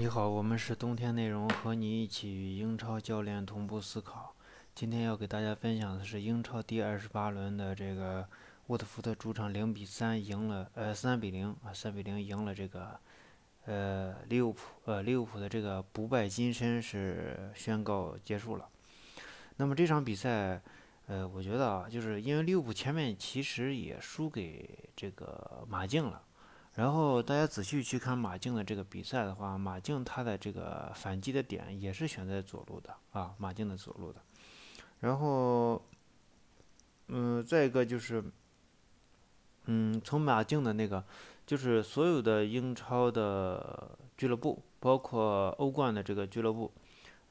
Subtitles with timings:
[0.00, 4.34] 你好，我们是冬天内容，和你一起与英超教练同步思考。
[4.74, 8.26] 今天要给大家分享的是英超第二十八轮的这个
[8.68, 12.98] 沃特福德主场零比三赢了，呃，三比零啊，三比零赢了这个
[13.66, 18.66] 呃利物浦，呃利物浦的这个不败金身是宣告结束了。
[19.58, 20.62] 那么这场比赛，
[21.08, 26.22] 呃，我觉得啊，就是因为利物浦前面其实也输给这个马竞了。
[26.74, 34.20] 然后大家仔细去看马竞的这个比赛的话，马竞他的这个反击的点也是选在左路的啊，马竞的左路的。
[35.00, 35.82] 然后，
[37.08, 38.22] 嗯，再一个就是，
[39.64, 41.04] 嗯，从马竞的那个，
[41.44, 46.72] 就是所有的英超的俱乐部，包括欧冠的这个俱乐部，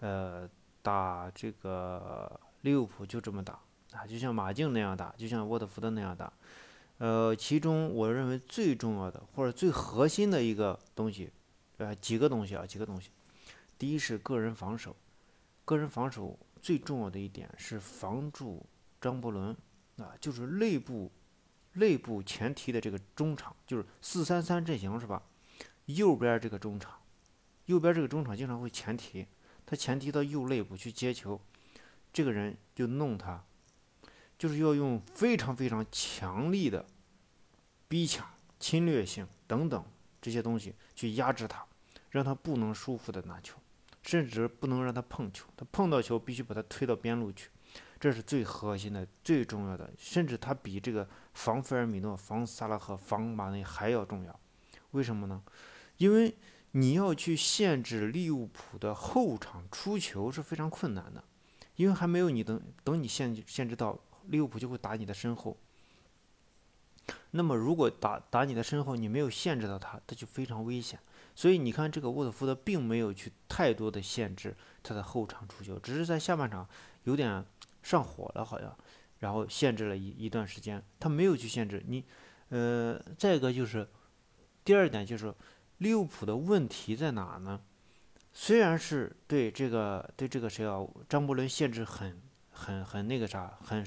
[0.01, 0.49] 呃，
[0.81, 3.57] 打这个利物浦就这么打
[3.93, 6.31] 啊，就像马竞那样打，就像沃特福德那样打。
[6.99, 11.31] 呃，其中我认为最重要的或者最核心的一个东西，
[11.77, 13.09] 呃，几个东西啊，几个东西。
[13.77, 14.95] 第一是个人防守，
[15.63, 18.65] 个人防守最重要的一点是防住
[18.99, 19.55] 张伯伦
[19.97, 21.09] 啊，就是内部
[21.73, 25.23] 内部前提的这个中场，就是四三三阵型是吧？
[25.85, 26.99] 右边这个中场，
[27.67, 29.25] 右边这个中场经常会前提，
[29.65, 31.39] 他前提到右内部去接球，
[32.11, 33.41] 这个人就弄他。
[34.39, 36.85] 就是要用非常非常强力的
[37.89, 38.25] 逼抢、
[38.57, 39.83] 侵略性等等
[40.21, 41.65] 这些东西去压制他，
[42.11, 43.57] 让他不能舒服的拿球，
[44.01, 45.45] 甚至不能让他碰球。
[45.57, 47.49] 他碰到球必须把他推到边路去，
[47.99, 49.91] 这是最核心的、最重要的。
[49.97, 54.39] 甚至他比这个防菲尔米诺、防萨拉赫、防马内还要重要。
[54.91, 55.43] 为什么呢？
[55.97, 56.33] 因为
[56.71, 61.21] 你要去限制利物浦的后场出球是非常困难的，
[61.75, 63.99] 因为还没有你等等你限限制到。
[64.29, 65.57] 利物浦就会打你的身后。
[67.31, 70.99] 那么，如果打打你的身后，你没有限制到他，他就非常危险。
[71.35, 76.67] 所以你看，这个沃特福德并没有去太多的限制他的后场出球，只是在下半场
[77.03, 77.43] 有点
[77.81, 78.75] 上火了，好像，
[79.19, 80.83] 然后限制了一一段时间。
[80.99, 82.03] 他没有去限制你。
[82.49, 83.87] 呃，再一个就是
[84.63, 85.33] 第二点就是
[85.79, 87.61] 利物浦的问题在哪呢？
[88.33, 93.83] 虽然是对这个对这个谁啊，张伯伦限制很很很那个啥，很。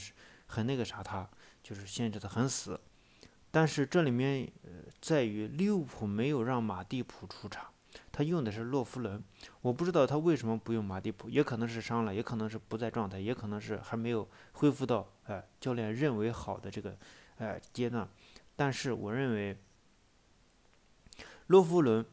[0.52, 1.26] 很那个啥，他
[1.62, 2.78] 就是限制的很死，
[3.50, 4.70] 但是这里面呃
[5.00, 7.68] 在于利物浦没有让马蒂普出场，
[8.12, 9.24] 他用的是洛夫伦，
[9.62, 16.98] 我不知道他为什么不用马蒂普，也可能是伤了，也可能是不在状态，也可能是还没有恢复到哎教练认为好的这个
[17.38, 18.06] 哎阶段，
[18.54, 19.56] 但是我认为
[21.46, 22.04] 洛夫伦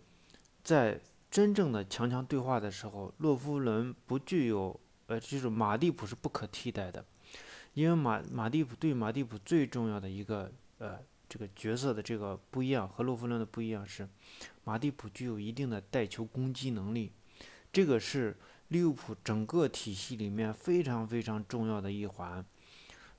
[0.63, 7.03] 在真正的强强对话的时候，洛夫伦不具有呃就是马蒂普是不可替代的。
[7.79, 14.05] 因为马马蒂普对马蒂普最重要的一个呃这个角色的这个不一样和洛夫伦的不一样是，
[14.65, 17.13] 马蒂普具有一定的带球攻击能力，
[17.71, 18.37] 这个是
[18.67, 22.45] 利物浦整个体系里面非常非常重要的一环。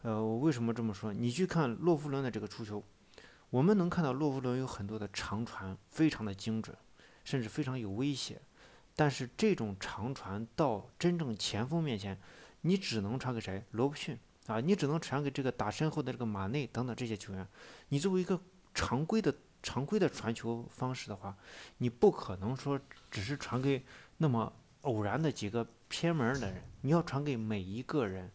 [0.02, 1.10] 呃，我为什么这么说？
[1.10, 2.84] 你去看洛夫伦的这个出球，
[3.48, 6.76] 我们能看到洛夫伦有很多的长传，非常的精准，
[7.24, 8.38] 甚至非常有威胁。
[8.94, 12.20] 但是这种长传到真正前锋面前，
[12.60, 13.64] 你只能传给谁？
[13.70, 14.18] 罗伯逊。
[14.46, 17.46] 啊，你只能传给这个打身后的这个马内等等这些球员。
[17.88, 18.40] 你作为一个
[18.74, 21.36] 常规的常规的传球方式的话，
[21.78, 22.80] 你不可能说
[23.10, 23.84] 只是传给
[24.16, 24.52] 那么
[24.82, 28.30] 偶然的几个偏门的人，你要传给每一个人。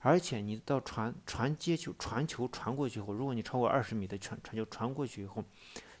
[0.00, 5.42] 而且你到传传接球传球传过去以后，如果你超过二十米的传传球传过去以后，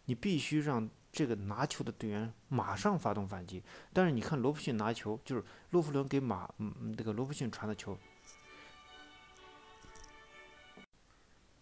[0.04, 3.62] 你必须让这个拿球的队员马上发动反击。
[3.94, 7.98] 但是你看罗布逊拿球，就是洛夫伦给马嗯这个罗布逊传的球。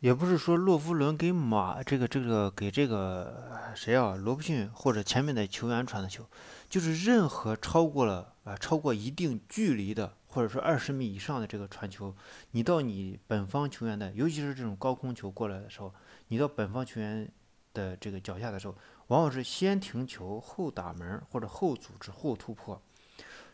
[0.02, 6.26] 也不是说洛夫伦给马这个这个给这个谁啊罗伯逊或者前面的球员传的球，
[6.68, 12.12] 就是任何超过了啊超过一定距离的或者说二十米以上的这个传球，
[12.50, 15.94] 你到你本方球员的，尤其是这种高空球过来的时候，
[16.26, 17.30] 你到本方球员
[17.72, 18.76] 的这个脚下的时候，
[19.06, 22.82] 往往是先停球后打门或者后组织后突破，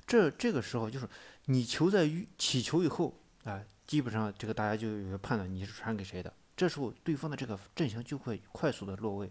[0.06, 1.06] 这这个时候就是
[1.44, 3.12] 你球在起球以后
[3.44, 3.60] 啊。
[3.88, 6.30] 基本上这个大家就有个判断，你是传给谁的？
[6.54, 9.30] 这时候对方的这个阵型就会快速的落位，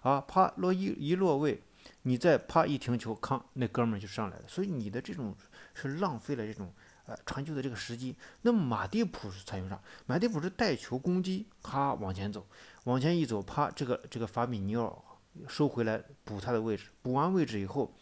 [0.00, 1.62] 啊，啪落一一落位，
[2.02, 4.44] 你再啪一停球，康那哥们儿就上来了。
[4.48, 5.36] 所以你的这种
[5.74, 6.72] 是浪费了这种
[7.04, 8.16] 呃传球的这个时机。
[8.40, 9.78] 那么马蒂普是采用啥？
[10.06, 12.46] 马蒂普是带球攻击，咔往前走，
[12.84, 17.94] 往前一走，啪这个这个法比尼奥收回来补他的位置，补完位置以后，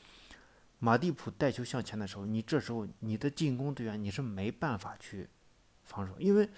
[0.78, 5.28] 马蒂普带球向前的时候，你这时候你的进攻队员你是没办法去。
[5.88, 6.48] 防守，因为，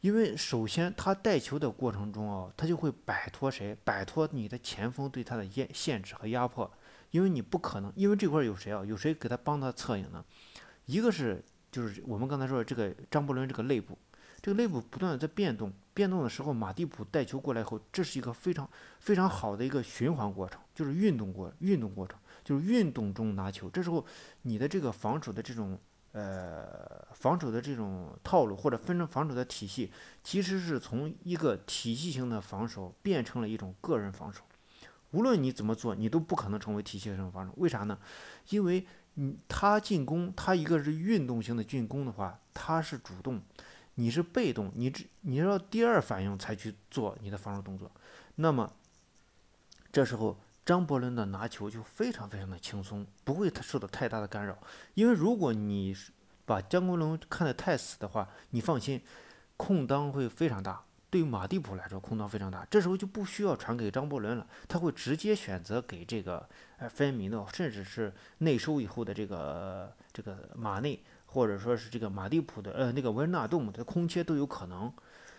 [0.00, 3.76] 因为首先他带球的过程中啊，他就会摆脱谁？
[3.84, 6.68] 摆脱你的前锋对他的限限制和压迫。
[7.12, 8.84] 因为你不可能，因为这块有谁啊？
[8.84, 10.22] 有谁给他帮他策应呢？
[10.86, 13.96] 一个是就是我们刚才说的这个张伯伦这个内部，
[14.42, 18.68] 这个内部不断的在变动，变动的时候马蒂普带球过来后，这是一个非常
[18.98, 23.70] 非常好的一个循环过程，就是运动过运动过程，就是运动中拿球。
[23.70, 24.04] 这时候
[24.42, 25.78] 你的这个防守的这种
[26.16, 29.92] 呃防守的这种套路或者分成防守的体系，
[30.24, 34.40] 其实是从一个体系性的防守变成了一种个人防守。
[35.10, 37.52] 无论你怎么做，你都不可能成为体系性防守。
[37.58, 37.98] 为啥呢？
[38.48, 43.40] 因为你他进攻，他一个是运动型的进攻的话，他是主动，
[43.94, 47.90] 你是被动，你只你要第二反应才去做你的防守动作。
[48.36, 48.72] 那么
[49.92, 54.58] 这时候张伯伦的拿球就非常非常的轻松，不会受到太大的干扰。
[54.94, 55.96] 因为如果你
[56.44, 59.00] 把张伯伦看得太死的话，你放心，
[59.56, 60.82] 空当会非常大。
[61.08, 66.46] 对于马蒂普来说，空当非常大，这时候就不需要传给张伯伦了，他会直接选择给这个
[66.78, 74.92] 呃分明的，甚至是内收以后的这个这个马内，或者说是这个马蒂普的呃那个维纳杜姆的空切都有可能。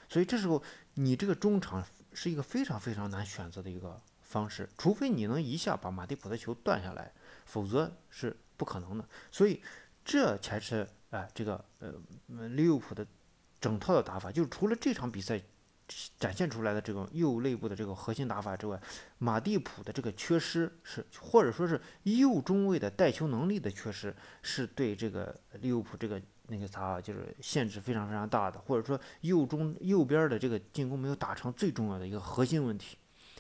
[0.07, 0.63] 所以这时候
[0.93, 1.83] 你这个中场
[2.13, 7.11] 是一个非常非常难选择的一个方式，除非你能一下把马蒂普的球断下来，
[7.45, 9.03] 否则是不可能的。
[9.31, 9.61] 所以
[10.05, 11.93] 这才是哎这个呃
[12.49, 13.05] 利物浦的
[13.59, 15.41] 整套的打法，就是除了这场比赛。
[16.19, 18.77] 展现出来的这种右内部的这个核心打法之外，
[19.19, 32.97] 马蒂普的这个缺失是，或者说是右中卫的带球能力的缺失，是对这个利物浦这个那个啥，就是限制非常非常大的，或者说右中右边的这个进攻没有打成最重要的一个核心问题。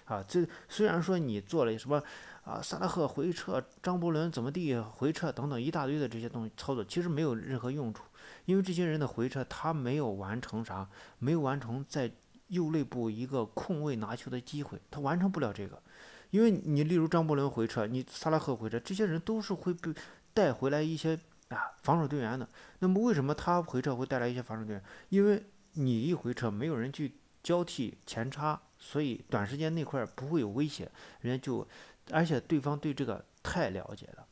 [0.07, 2.01] 啊，这虽然说你做了什么
[2.43, 8.03] 啊，萨拉赫回撤，张伯伦怎么地回撤等等一大堆的这些东西操作，其实没有任何用处，
[8.45, 10.89] 因为这些人的回撤他没有完成啥，
[11.19, 12.11] 没有完成在。
[12.49, 15.83] 右内部一个空位拿球的机会，他完成不了这个，
[16.29, 19.93] 因为你例如张伯伦回撤，你萨拉赫回撤，这些人都是会被
[20.33, 21.19] 带回来一些
[21.49, 22.47] 啊防守队员的。
[22.79, 24.83] 那么为什么他回撤会带来一些防守队员？
[25.09, 25.43] 因为
[25.73, 30.91] 你一回撤，没有人去交替前插，所以短时间那块不会有威胁，
[31.21, 31.67] 人家就，
[32.11, 34.25] 而且对方对这个太了解了。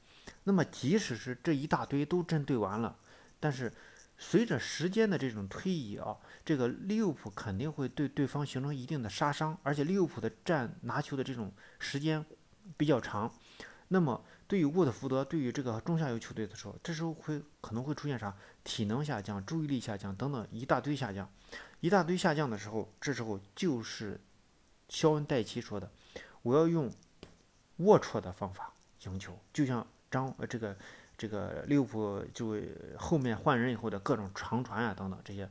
[0.43, 2.97] 那么即使是这一大堆都针对完了，
[3.39, 3.71] 但是。
[4.17, 6.15] 随着时间的这种推移啊，
[6.45, 12.25] 这个利物浦肯定会对对方形成一定的杀伤，而且利物浦的占拿球的这种时间
[12.77, 13.29] 比较长。
[13.89, 18.33] 那么对于沃特福德，对于这个中下游球队的时候，这时候会可能会出现啥？
[18.63, 21.29] 体能下降、注意力下降等等一大堆下降，
[21.81, 24.17] 一大堆下降的时候，这时候就是
[24.89, 25.89] 肖恩戴奇说的
[26.43, 26.91] ：“我要用
[27.79, 28.73] 龌龊的方法
[29.05, 30.75] 赢球，就像张呃这个。”
[31.17, 32.57] 这个利物浦就
[32.97, 35.49] 后面换人以后的各种长传啊等等这些，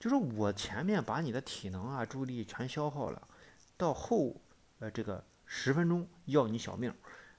[0.00, 3.28] 就是我前面把你的体能啊注意力全消耗了，
[3.76, 4.34] 到后
[4.80, 6.92] 呃这个十分钟要你小命，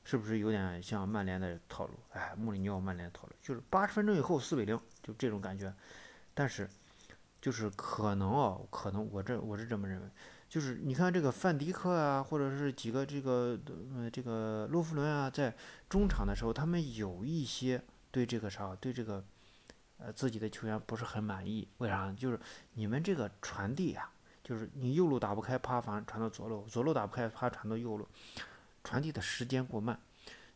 [0.05, 1.93] 是不是有点像曼联的套路？
[2.11, 5.75] 哎，穆里尼奥曼联的套路就是八十分钟以后四比零，就这种感觉。
[6.33, 6.69] 但是
[7.41, 10.07] 就是可能啊，可能我这我是这么认为。
[10.49, 13.55] 就是你看这个范迪克啊，或者是几个这个
[13.95, 15.55] 呃这个洛夫伦啊，在
[15.87, 17.79] 中场的时候，他们有一些
[18.09, 19.23] 对这个啥，对这个
[19.99, 21.67] 呃自己的球员不是很满意。
[21.77, 22.11] 为啥？
[22.13, 22.39] 就是
[22.73, 24.11] 你们这个传递啊，
[24.43, 28.07] 就是你右路打不开，啪反传到左路，左路打不开，啪传到右路，
[28.83, 29.99] 传递的时间过慢。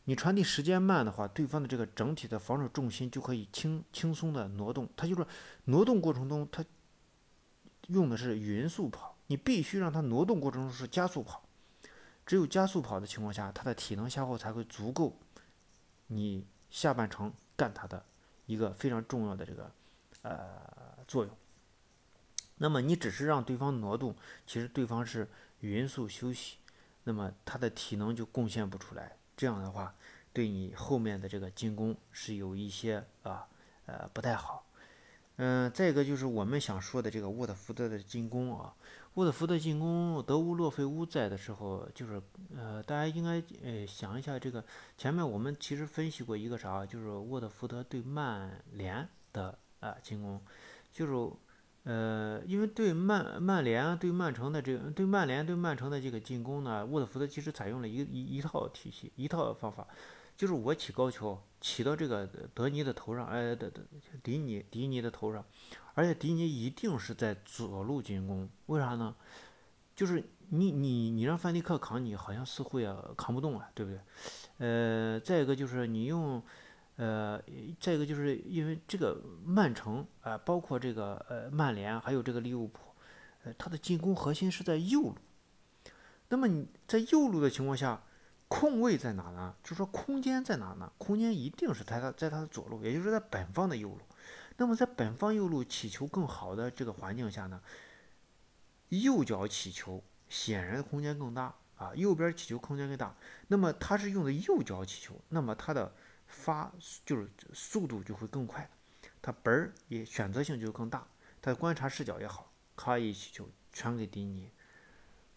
[0.06, 4.88] 你传递时间慢的话，对方的这个整体的防守重心就可以轻轻松的挪动。
[4.96, 5.24] 他就是
[5.66, 6.64] 挪动过程中，他
[7.86, 9.13] 用的是匀速跑。
[9.26, 11.42] 你必须让他挪动过程中是加速跑，
[12.26, 15.16] 只有加速跑的情况下，他的体能消耗才会足够，
[16.08, 18.04] 你下半程干他的
[18.46, 19.70] 一个非常重要的这个
[20.22, 21.34] 呃作用。
[22.56, 24.14] 那么你只是让对方挪动，
[24.46, 25.28] 其实对方是
[25.60, 26.58] 匀速休息，
[27.04, 29.16] 那么他的体能就贡献不出来。
[29.36, 29.94] 这样的话，
[30.32, 33.48] 对你后面的这个进攻是有一些啊
[33.86, 34.64] 呃不太好。
[35.36, 38.74] 嗯，再一个就是我们想说的这个沃特福德的进攻啊。
[39.14, 42.20] 沃特福德进攻，德乌洛费乌在的时候，就是
[42.56, 44.64] 呃，大家应该呃想一下这个
[44.98, 50.40] 前面我们其实分析过一个啥，就是沃特福德对曼联的啊进攻，
[50.92, 51.32] 就是
[51.84, 59.86] 呃，因为对曼曼联对曼城的这个对曼联对曼城的这个进攻呢，沃特福德其实采用了一一一套体系一套方法，
[60.36, 63.82] 就是我起高球起到这个德尼的头上，哎，德德
[64.22, 65.44] 迪尼迪尼的头上。
[65.94, 69.14] 而且迪尼一定是在左路进攻，为啥呢？
[69.94, 74.00] 就是你你你让范迪克扛你，好像似乎也扛不动啊，对不对？
[74.58, 76.42] 呃，再一个就是你用，
[76.96, 77.40] 呃，
[77.78, 82.80] 再一个就是因为这个曼城啊，包括这个呃曼联，还有这个利物浦，
[83.44, 85.14] 呃，他的进攻核心是在右路。
[86.30, 88.02] 那么你在右路的情况下，
[88.54, 89.52] 空位在哪呢？
[89.64, 90.92] 就说空间在哪呢？
[90.96, 93.98] 空间一定是在他在他的左路，也就是在本方的右路。
[94.56, 97.60] 那么在本方右路起球更好的这个环境下呢，
[98.90, 103.12] 右脚起球显然空间更大啊，右边起球空间更大。
[103.48, 105.92] 那么他是用的右脚起球，那么他的
[106.28, 106.72] 发
[107.04, 108.70] 就是速度就会更快，
[109.20, 111.04] 他本儿也选择性就更大，
[111.42, 114.48] 他的观察视角也好，咔一起球传给迪尼。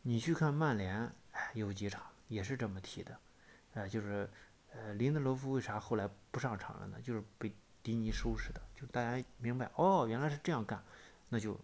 [0.03, 2.03] 你去看曼联，哎，有几场。
[2.27, 3.17] 也是这么踢的，
[3.73, 4.29] 呃，就是，
[4.73, 6.97] 呃，林德罗夫为啥后来不上场了呢？
[7.01, 8.61] 就是被迪尼收拾的。
[8.75, 10.83] 就大家明白，哦，原来是这样干，
[11.29, 11.59] 那就，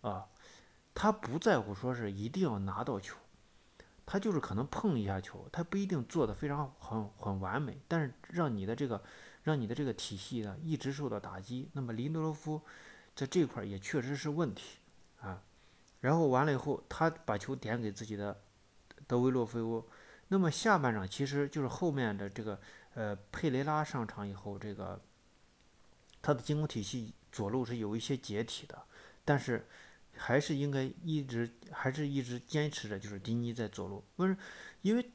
[0.00, 0.26] 啊，
[0.94, 3.16] 他不在乎说是一定要拿到球，
[4.06, 9.02] 他就是可能碰一下球，他不一定做的非常很很完美，但是让你的这个，
[9.42, 11.68] 让你的这个体系呢一直受到打击。
[11.72, 12.62] 那么林德罗夫
[13.14, 14.78] 在这块也确实是问题
[15.20, 15.42] 啊。
[16.00, 18.40] 然后完了以后，他把球点给自己的
[19.06, 19.84] 德维洛菲乌。
[20.28, 22.60] 那么下半场其实就是后面的这个
[22.94, 25.00] 呃佩雷拉上场以后，这个
[26.20, 28.82] 他的进攻体系左路是有一些解体的，
[29.24, 29.66] 但是
[30.16, 34.36] 还是应该一直还是一直坚持着，就是迪尼在左路，不是
[34.82, 35.10] 因为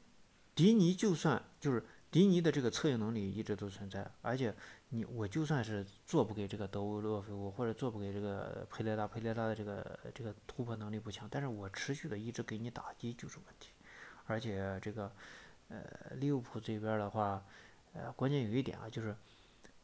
[0.54, 4.54] 迪尼就算就是迪尼的这个策应能力一直都存在，而且
[4.90, 13.70] 你我就算是做不给这个德乌洛菲乌或者做不给这个佩雷拉，佩雷拉的这个这个突破能力不强，但是我持续的一直给你打击就是问题。
[14.26, 15.10] 而且这个，
[15.68, 15.82] 呃，
[16.16, 17.42] 利物浦这边的话，
[17.94, 19.16] 呃，关键有一点啊，就是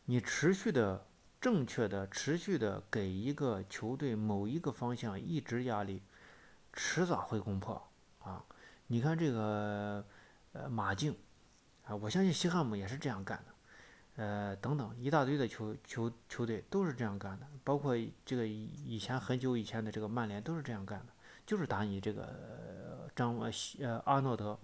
[0.04, 1.06] 你持续的、
[1.40, 6.02] 正确的、持续的给一个球队某一个方向一直压力，
[6.74, 7.82] 迟早会攻破
[8.20, 8.44] 啊！
[8.88, 10.04] 你看这个，
[10.52, 11.16] 呃，马竞
[11.88, 21.06] 啊，我相信西汉姆也是这样干的，呃，等等一大堆的球球球队都是这样干的，包括这个以前很久以前的这个曼联都是这样干的，
[21.46, 23.08] 就是打你这个。
[23.16, 24.56] 张呃西呃阿诺德，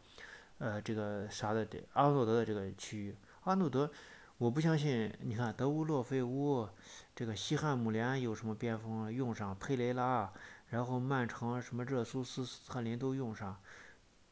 [0.58, 3.90] 呃这个啥的这阿诺德的这个区域，阿诺德，
[4.38, 5.12] 我不相信。
[5.22, 6.68] 你看德乌洛菲乌，
[7.16, 10.32] 这个西汉姆联有什么边锋用上佩雷拉，
[10.68, 13.58] 然后曼城什么热苏斯斯特林都用上，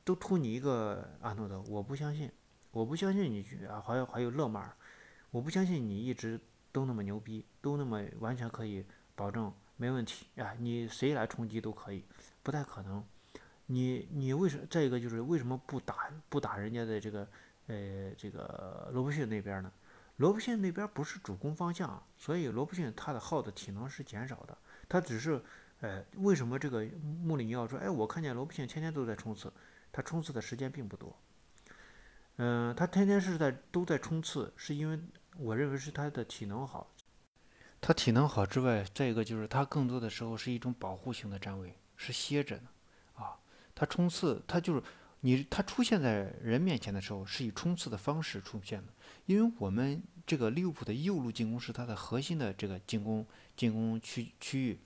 [0.05, 2.31] 都图你一个阿诺德，我不相信，
[2.73, 4.77] 我不相信你去啊，还有还有勒马尔，
[5.31, 6.41] 我不相信你一直
[6.73, 12.05] 都那么牛逼，都那么完全可以保证没问题啊，你谁来冲击都可以，
[12.43, 13.05] 不太可能。
[13.67, 17.29] 你你为什再一个就是为什么不打不打人家的这个
[17.67, 19.73] 呃这个罗伯逊那边呢？
[20.17, 24.57] 罗伯逊那边不是主攻方向，所以罗伯逊他的耗的体能是减少的。
[24.89, 25.43] 他只是
[25.81, 26.85] 呃为什么这个
[27.23, 29.53] 穆里尼奥说哎我看见罗伯逊天天都在冲刺，
[29.91, 31.15] 他冲刺的时间并不多。
[32.37, 34.99] 嗯，他天天是在都在冲刺，是因为
[35.37, 36.91] 我认为是他的体能好。
[37.81, 42.69] 他体能好之外，再一个就是他更多的时候是一种保护型的站位，是歇着呢。
[43.75, 44.83] 他冲刺，他就是
[45.21, 48.93] 你，他出现在人面前的时候，是以冲刺的方式出现的。
[49.27, 54.79] 因为我们这个利物浦的右路进攻是他的核心的这个进攻进攻区区域，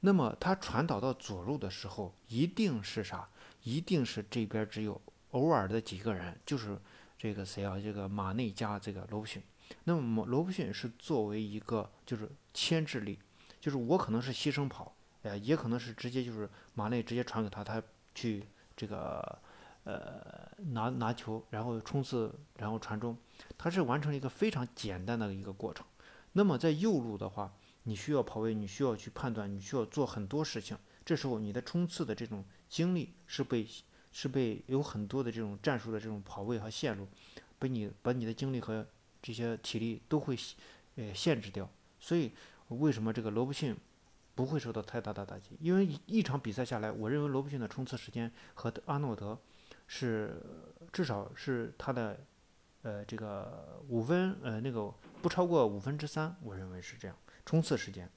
[0.00, 3.28] 那么他传导到左路的时候，一定是啥？
[3.62, 5.00] 一定是这边只有
[5.32, 6.78] 偶尔的几个人，就是
[7.16, 7.78] 这个谁啊？
[7.78, 9.42] 这个马内加这个罗伯逊。
[9.84, 13.18] 那么罗伯逊是作为一个就是牵制力，
[13.60, 17.82] 就是我可能是牺牲跑，哎，也可能是直接就是马内直接传给他，他。
[18.14, 18.44] 去
[18.76, 19.38] 这个
[19.84, 23.16] 呃拿拿球，然后冲刺，然后传中，
[23.56, 25.86] 他是完成了一个非常简单的一个过程。
[26.32, 27.54] 那么在右路的话，
[27.84, 30.76] 你需要跑位，你需要去判断，你需要做很多事情。
[31.04, 33.64] 这时候你的冲刺的这种精力是被
[34.12, 37.08] 是被有很多的这种战术的这种跑位和线路，
[37.58, 38.86] 被你把你的精力和
[39.20, 40.36] 这些体力都会
[40.96, 41.68] 呃限制掉。
[42.00, 42.32] 所以
[42.68, 43.76] 为什么这个罗伯逊？
[44.34, 49.36] 不会受到太大的打击，因为一场比赛下来，我认为罗伯逊的冲刺时间和阿诺德
[49.88, 50.40] 是
[50.92, 52.20] 至少是他的
[52.82, 58.08] 呃这个五分呃那个不超过五分之三，我认为是这样冲刺时间。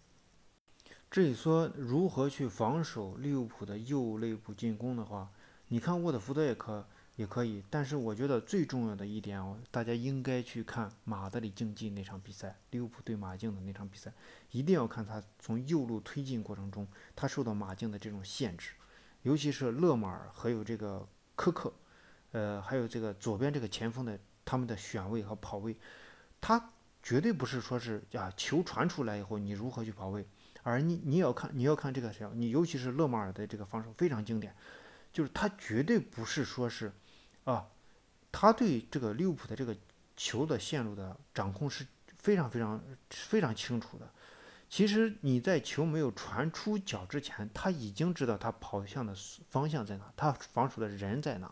[1.09, 5.31] 至于说如何去防守利物浦的右肋部进攻的话，
[5.71, 6.85] 你看沃特福德也可。
[7.17, 14.11] 也可以，但是我觉得最重要的一点哦，大家应该去看马德里竞技那场比赛，利物浦对马竞的那场比赛，
[14.49, 18.71] 一定要看他从右路推进过程中，他受到马竞的这种限制，
[19.23, 21.71] 尤其是勒马尔还有这个科克，
[22.31, 25.75] 呃，还有这个左边这个前锋的他们的选位和跑位，
[26.39, 26.71] 他
[27.03, 30.25] 绝对不是说是啊球传出来以后你如何去跑位，
[30.63, 34.55] 而你你要看你要看这个谁，你尤其是勒马尔的这个防守非常经典，
[35.11, 36.91] 就是他绝对不是说是。
[37.43, 37.67] 啊，
[38.31, 39.75] 他对这个利物浦的这个
[40.15, 44.07] 球的线路的掌控是非常非常非常清楚的。
[44.69, 49.13] 其实你在球没有传出脚之前，他已经知道他跑向的
[49.49, 51.51] 方向在哪，他防守的人在哪。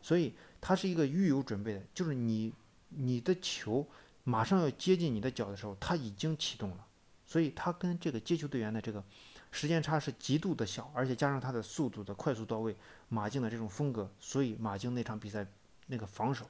[0.00, 2.52] 所以他是一个预有准备的，就是你
[2.88, 3.86] 你的球
[4.24, 6.86] 马上要接近你的脚的时候，他已经启动了，
[7.26, 9.04] 所以他跟这个接球队员的这个
[9.50, 12.76] 时间差是极度的小，而且加上他的速度的快速到位，
[13.08, 15.46] 马竞的这种风格，所以马竞那场比赛
[15.86, 16.48] 那个防守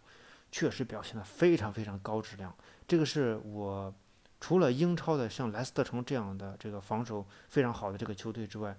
[0.51, 2.55] 确实表现的非常非常高质量，
[2.87, 3.95] 这个是我。
[4.39, 8.77] 除了英超的像莱斯特城这样的这个防守非常好的这个球队之外，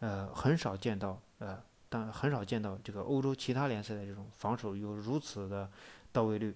[0.00, 1.58] 呃，很少见到呃，
[1.88, 5.68] 但很少见到这个欧洲其他联赛的这种防守有如此的
[6.12, 6.54] 到位率，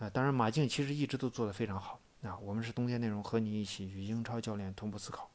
[0.00, 2.36] 呃，当然马竞其实一直都做得非常好啊。
[2.38, 5.30] 我们是冬天内容和你一起与英超教练同步思考。